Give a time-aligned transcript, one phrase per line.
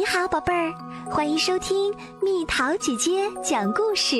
[0.00, 0.72] 你好，宝贝儿，
[1.10, 4.16] 欢迎收听蜜桃姐姐讲故事。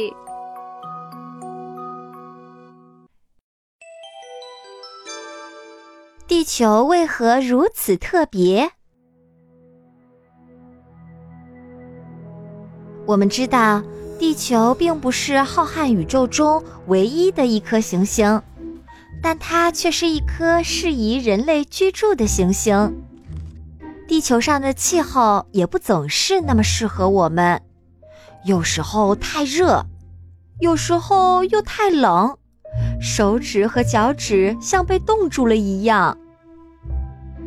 [6.28, 8.70] 地球为何如此特别？
[13.06, 13.82] 我们知道，
[14.18, 18.42] 地球并不是浩瀚宇宙中唯一的一颗行星，
[19.22, 23.02] 但它却是一颗适宜人类居住的行星。
[24.10, 27.62] 地球上的气候也不总是那么适合我们，
[28.44, 29.86] 有时候太热，
[30.58, 32.36] 有时候又太冷，
[33.00, 36.18] 手指和脚趾像被冻住了一样。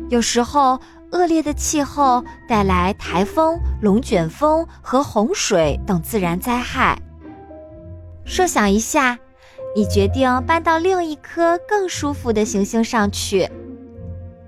[0.08, 0.80] 有时候
[1.12, 6.98] 恶劣的气候带来台风、龙卷风和洪水等自然灾害。
[8.24, 9.18] 设想一下，
[9.76, 13.50] 你决定搬到另一颗更舒服的行星上去。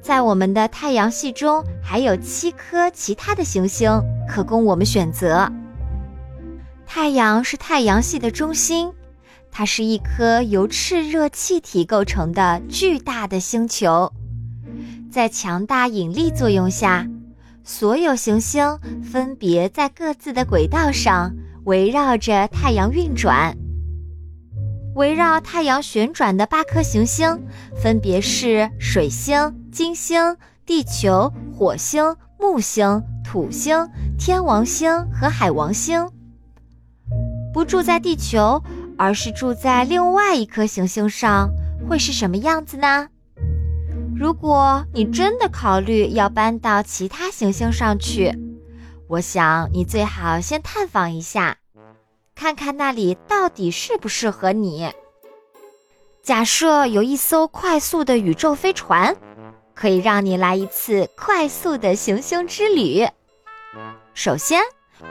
[0.07, 3.91] 在我们的太阳系中，还有七颗其他的行星
[4.29, 5.51] 可供我们选择。
[6.87, 8.93] 太阳是太阳系的中心，
[9.51, 14.13] 它是一颗由炽热气体构成的巨大的星球。
[15.11, 17.05] 在强大引力作用下，
[17.65, 23.57] 所有行星分别在各自的轨道上围绕着太阳运转。
[24.95, 33.87] 围绕太阳旋转的八颗行星，分别是水星、金星、地球、火星、木星、土星、
[34.19, 36.09] 天王星和海王星。
[37.53, 38.63] 不住在地球，
[38.97, 41.51] 而是住在另外一颗行星上，
[41.87, 43.09] 会是什么样子呢？
[44.19, 48.35] 如果你真的考虑要搬到其他行星上去，
[49.09, 51.59] 我想你最好先探访一下。
[52.35, 54.91] 看看那里到底适不适合你。
[56.23, 59.15] 假设有一艘快速的宇宙飞船，
[59.77, 63.07] 可以让你来一次快速的行星之旅。
[64.15, 64.63] 首先，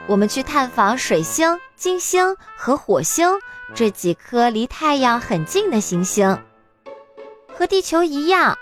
[0.08, 3.28] 我们去探访水星、金星和火星
[3.74, 6.36] 这几颗离太阳很近的行星。
[7.56, 8.58] 和地球一样，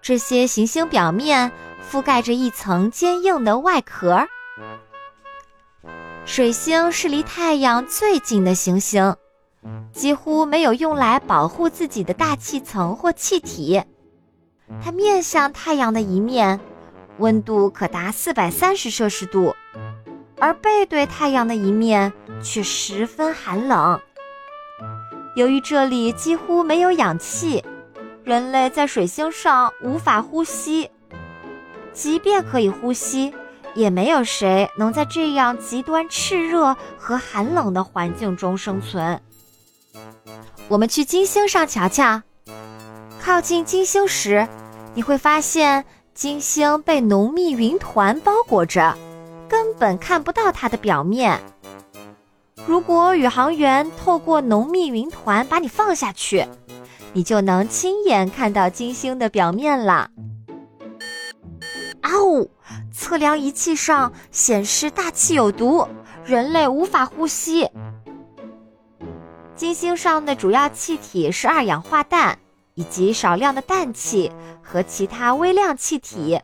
[0.00, 1.52] 这些行星表面
[1.88, 4.26] 覆盖着一层坚硬的外壳。
[6.24, 9.14] 水星是离太阳最近的行星，
[9.92, 13.82] 几乎没有用来保护自己的大气层或气体。
[14.82, 16.60] 它面向太阳的一面，
[17.18, 19.54] 温度可达四百三十摄氏度，
[20.38, 24.00] 而背对太阳的一面却十分寒冷。
[25.36, 27.64] 由于这里几乎没有氧气，
[28.22, 30.90] 人类在水星上无法呼吸，
[31.92, 33.34] 即便可以呼吸。
[33.76, 39.20] 也没有谁能在这样极端炽热和寒冷的环境中生存。
[40.68, 42.22] 我们去金星上瞧瞧。
[43.24, 44.46] 靠近金星时，
[44.92, 48.94] 你会发现金星被浓密云团包裹着，
[49.48, 51.40] 根本看不到它的表面。
[52.66, 56.46] 如果宇航员透过浓密云团把你放下去，
[57.14, 60.10] 你就能亲眼看到金星的表面了。
[62.02, 62.50] 啊呜！
[62.92, 65.88] 测量仪器上显示大气有毒，
[66.26, 67.70] 人类无法呼吸。
[69.56, 72.38] 金星上的主要气体是二氧化氮
[72.74, 74.30] 以及少量的氮气
[74.62, 76.40] 和其他微量气体，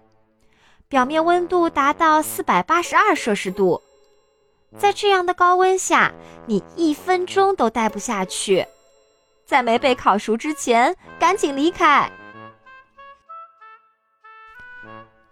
[0.88, 3.82] 表面温度达到四百八十二摄氏度。
[4.78, 6.12] 在这样的高温下，
[6.46, 8.66] 你一分钟都待不下去。
[9.44, 12.08] 在没被烤熟之前，赶紧离开。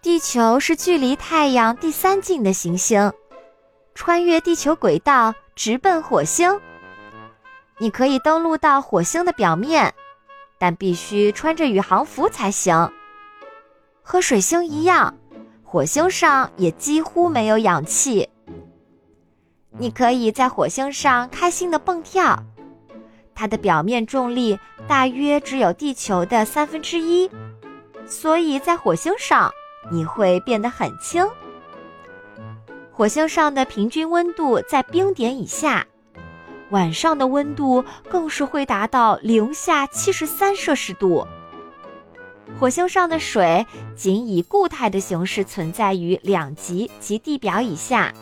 [0.03, 3.13] 地球是距离太阳第三近的行星，
[3.95, 6.61] 穿越地球轨道直奔火星。
[7.79, 9.95] 你可以登陆到火星的表面，
[10.59, 12.91] 但必须穿着宇航服才行。
[14.03, 15.15] 和水星一样，
[15.63, 18.29] 火星上也几乎没有氧气。
[19.79, 22.43] 你可以在火星上开心的蹦跳，
[23.35, 27.31] 它的表面重力大约只有地球的三分之一，
[28.07, 29.53] 所以在火星上。
[29.91, 31.27] 你会变得很轻。
[32.93, 35.87] 火星上的平均温度在冰点以下，
[36.71, 41.27] 晚上的温度更是会达到零下七十三摄氏度。
[42.59, 48.13] 火星上的水仅以固态的形式存在于两极及地表以下，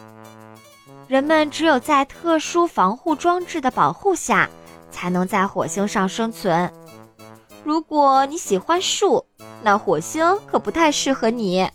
[1.06, 4.50] 人们只有在特殊防护装置的保护下，
[4.90, 6.72] 才能在火星上生存。
[7.64, 9.24] 如果你喜欢树，
[9.62, 11.68] 那火星可不太适合你。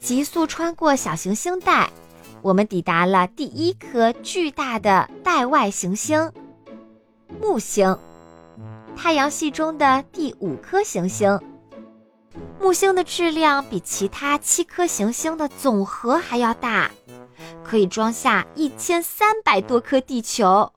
[0.00, 1.90] 急速穿过小行星带，
[2.42, 6.32] 我们抵达了第一颗巨大的带外行星——
[7.40, 7.98] 木星，
[8.96, 11.38] 太阳系中的第五颗行星。
[12.60, 16.90] 木星的质量比其他七颗行星的总和还要大，
[17.64, 20.72] 可以装下一千三百多颗地球。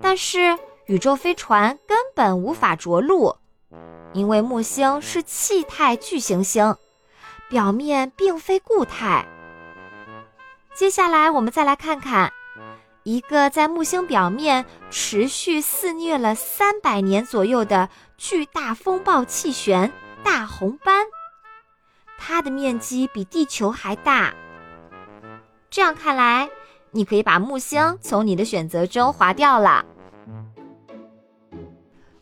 [0.00, 3.36] 但是宇宙飞船根本无法着陆，
[4.12, 6.74] 因为木星是气态巨行星，
[7.48, 9.24] 表面并非固态。
[10.78, 12.32] 接下来，我们再来看看
[13.02, 19.92] 一个在木星表面持续肆虐了三百年左右的巨大风暴气旋。
[20.22, 21.04] 大红斑，
[22.16, 24.32] 它的面积比地球还大。
[25.68, 26.48] 这样看来，
[26.92, 29.84] 你可以把木星从你的选择中划掉了。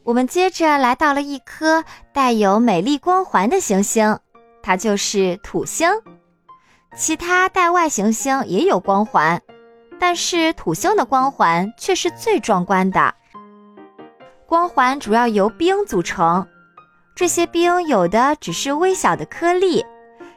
[0.02, 4.18] 我们接着来到了一颗带有美丽光环的行星，
[4.62, 5.90] 它就是土星。
[6.96, 9.40] 其他带外行星也有光环，
[10.00, 13.14] 但是土星的光环却是最壮观的。
[14.46, 16.46] 光环主要由冰组成。
[17.14, 19.84] 这些冰有的只是微小的颗粒，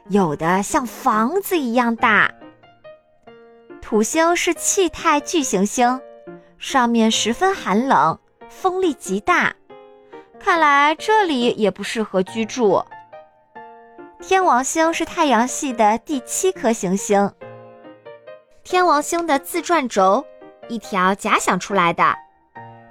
[0.08, 2.30] 有的像房子一样大。
[3.80, 6.00] 土星是气态巨行星，
[6.58, 8.18] 上面十分寒冷，
[8.48, 9.54] 风力极大，
[10.38, 12.82] 看来这里也不适合居住。
[14.22, 17.32] 天王星是太阳系的第七颗行星。
[18.62, 20.22] 天王星的自转轴，
[20.68, 22.14] 一条假想出来的，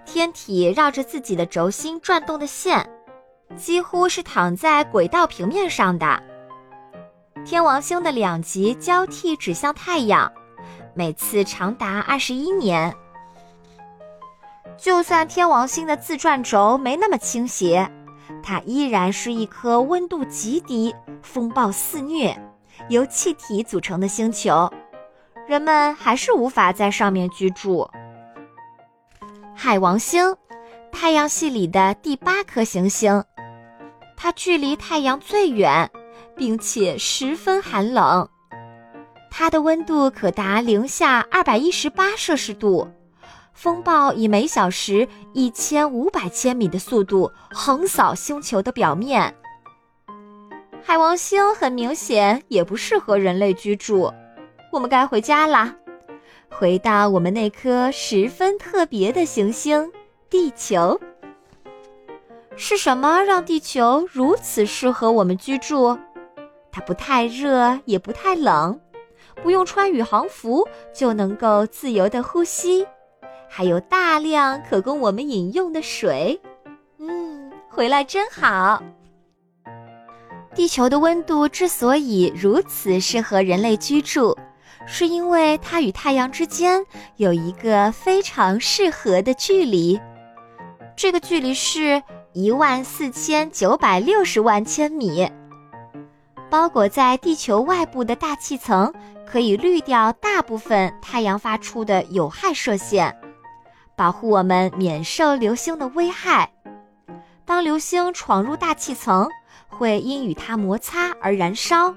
[0.05, 2.89] 天体绕着自己的轴心转动的线。
[3.55, 6.21] 几乎是躺在轨道平面上的。
[7.45, 10.31] 天王星的两极交替指向太阳，
[10.93, 12.95] 每次长达二十一年。
[14.77, 17.89] 就算天王星的自转轴没那么倾斜，
[18.43, 22.35] 它依然是一颗温度极低、风暴肆虐、
[22.89, 24.71] 由气体组成的星球，
[25.47, 27.89] 人们还是无法在上面居住。
[29.55, 30.35] 海王星，
[30.91, 33.23] 太阳系里的第八颗行星。
[34.15, 35.89] 它距离太阳最远，
[36.35, 38.29] 并且十分寒冷，
[39.31, 42.87] 它的温度可达零下二百一十八摄氏度，
[43.61, 49.35] 风暴以每小时一千五百千米的速度横扫星球的表面。
[50.81, 54.13] 海王星很明显也不适合人类居住，
[54.71, 55.75] 我们该回家啦，
[56.47, 59.91] 回到我们那颗十分特别的行星——
[60.31, 60.97] 地球。
[62.55, 65.99] 是什么让地球如此适合我们居住？
[66.71, 68.79] 它不太热，也不太冷，
[69.43, 70.65] 不用穿宇航服
[70.95, 72.87] 就能够自由的呼吸，
[73.49, 76.39] 还有大量可供我们饮用的水。
[76.99, 78.81] 嗯，回来真好。
[80.55, 84.37] 地球的温度之所以如此适合人类居住，
[84.85, 86.85] 是因为它与太阳之间
[87.17, 89.99] 有一个非常适合的距离，
[90.95, 92.01] 这个距离是。
[92.31, 95.27] 一万四千九百六十万千米，
[96.47, 98.93] 包裹在地球外部的大气层
[99.25, 103.18] 可以滤掉大部分太阳发出的有害射线，
[103.99, 106.49] 保护我们免受流星的危害。
[107.45, 109.27] 当流星闯入大气层，
[109.67, 111.93] 会因与它摩擦而燃烧。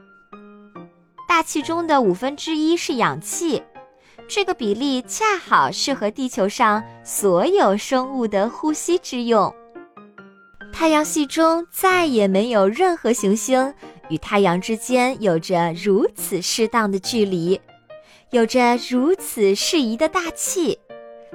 [1.28, 3.62] 大气中的五分之一是氧气，
[4.28, 9.54] 这个比例恰好适合地球上所有生物的呼吸之用。
[10.72, 13.72] 太阳系中再也没有任何行星
[14.08, 17.60] 与太阳之间有着如此适当的距离，
[18.30, 20.80] 有着如此适宜的大气，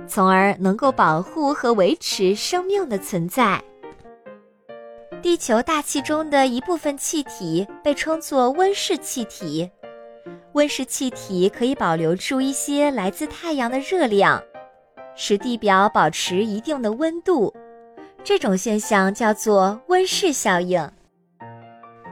[0.06, 3.63] 从而能够保护和维持生命的存在。
[5.22, 9.70] 地球大气中的一部分气体被称作温室气体，
[10.54, 14.42] 温室气体可以保留住一些来自太阳的热量，
[15.16, 17.54] 使地表保持一定的温度。
[18.24, 20.88] 这种现象叫做温室效应。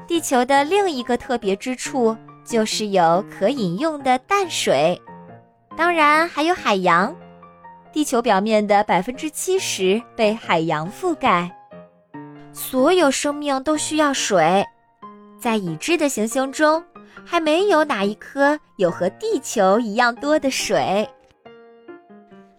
[0.08, 5.00] 地球的另一个特别之处就是有可饮用的淡水，
[5.78, 7.16] 当然还有海洋。
[7.96, 11.50] 地球表面的百分之七十被海洋覆盖。
[12.52, 14.66] 所有生命都需要水，
[15.40, 16.84] 在已知的行星中，
[17.24, 21.08] 还没有哪一颗有和地球一样多的水。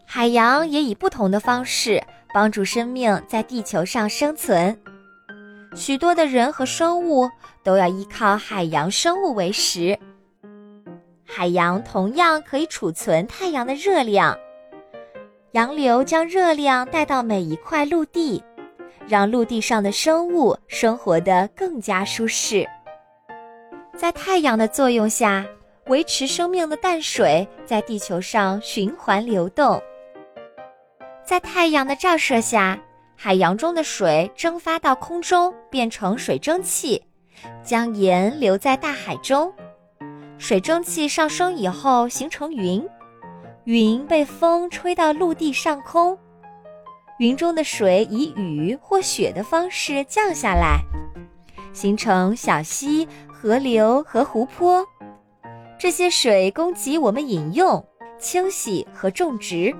[0.06, 2.02] 海洋也以不同的方式。
[2.32, 4.78] 帮助生命在地球上生存，
[5.74, 7.30] 许多的人和生物
[7.62, 9.98] 都要依靠海洋生物为食。
[11.24, 14.36] 海洋同样可以储存太阳的热量，
[15.52, 18.42] 洋流将热量带到每一块陆地，
[19.08, 22.68] 让陆地上的生物生活得更加舒适。
[23.96, 25.46] 在太阳的作用下，
[25.86, 29.82] 维持生命的淡水在地球上循环流动。
[31.24, 32.78] 在太阳的照射下，
[33.16, 37.02] 海洋中的水蒸发到空中，变成水蒸气，
[37.62, 39.50] 将盐留在大海中。
[40.38, 42.86] 水蒸气上升以后形成云，
[43.66, 46.16] 云被风吹到陆地上空，
[47.18, 50.78] 云中的水以雨或雪的方式降下来，
[51.72, 54.86] 形成小溪、河流和湖泊。
[55.76, 57.84] 这些水供给我们饮用、
[58.20, 59.74] 清洗和种植。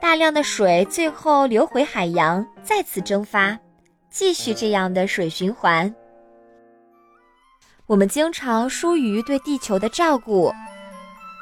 [0.00, 3.58] 大量的水最后流回海洋，再次蒸发，
[4.10, 5.92] 继续这样的水循环。
[7.88, 10.52] 我们经常疏于对地球的照顾，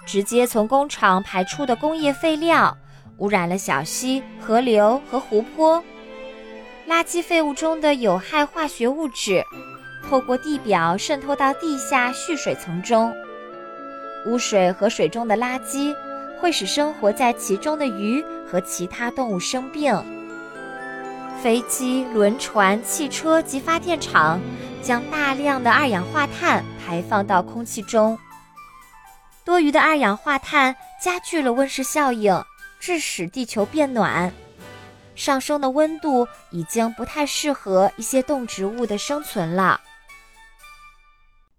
[0.07, 2.76] 直接从工厂排出的工业废料
[3.19, 5.83] 污染了小溪、河流和湖泊。
[6.88, 9.45] 垃圾废物中的有害化学物质
[10.09, 13.12] 透过地表渗透到地下蓄水层中，
[14.26, 15.95] 污水和水中的垃圾。
[16.40, 19.95] 会使生活在其中的鱼和其他动物生病。
[21.42, 24.40] 飞机、轮船、汽车及发电厂
[24.83, 28.19] 将大量的二氧化碳排放到空气中。
[29.50, 32.40] 多余的二氧化碳加剧了温室效应，
[32.78, 34.33] 致使地球变暖。
[35.16, 39.80] 上升的温度已经不太适合一些动植物的生存了。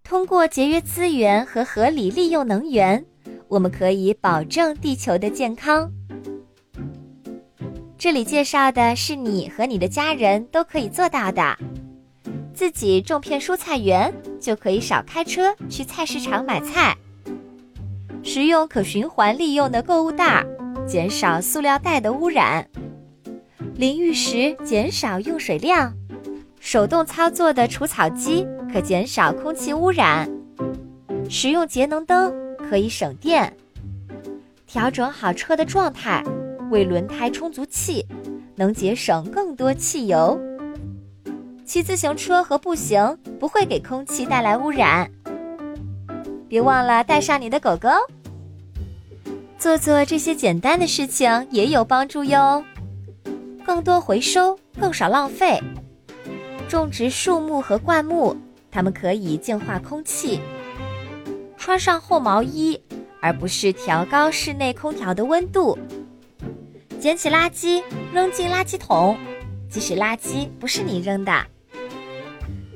[0.06, 3.06] 通过节约资源和合理利用能源。
[3.50, 5.92] 我们可以保证地球的健康。
[7.98, 11.58] 这里介绍的是你和你的家人都可以做到的：
[12.54, 16.96] 自己种片蔬菜园，就可以少开车去菜市场买菜；
[18.24, 20.46] 使用可循环利用的购物袋，
[20.88, 22.64] 减少塑料袋的污染；
[23.76, 25.92] 淋浴时减少用水量；
[26.60, 30.28] 手动操作的除草机可减少空气污染；
[31.30, 32.34] 使用节能灯。
[32.70, 33.54] 可以省电，
[34.66, 36.24] 调整好车的状态，
[36.70, 38.06] 为轮胎充足气，
[38.56, 40.40] 能节省更多汽油。
[41.66, 45.12] 骑自行车和步行不会给空气带来污染。
[46.52, 47.88] 别忘了带上你的狗狗。
[49.58, 52.62] 做做这些简单的事情也有帮助哟。
[53.64, 55.58] 更多回收，更少浪费。
[56.68, 58.36] 种植树木和灌木，
[58.70, 60.42] 它们可以净化空气。
[61.56, 62.78] 穿上厚毛衣，
[63.22, 65.80] 而不是调高室内空调的温度。
[67.00, 67.82] 捡起垃圾，
[68.12, 69.16] 扔进垃圾桶，
[69.70, 71.32] 即使垃圾不是你扔的。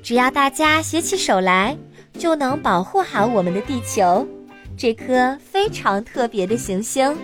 [0.02, 1.76] 只要大家携起手来，
[2.18, 4.28] 就能保护好我们的地球，
[4.78, 7.16] 这颗非常特别的行星。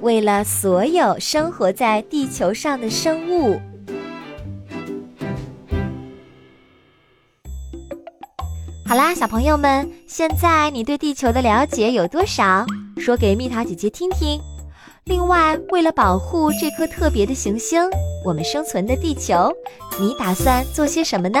[0.00, 3.60] 为了所有生活在地球上的生物。
[8.86, 12.64] 好啦，小朋友们，现在你对地球的了解有多少？
[12.96, 14.40] 说给蜜桃姐姐听听。
[15.04, 17.82] 另外，为了保护这颗特别的行星，
[18.24, 19.52] 我们生存的地球，
[19.98, 21.40] 你打算做些什么呢？